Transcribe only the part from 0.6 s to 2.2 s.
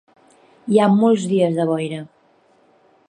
Hi ha molts dies de boira.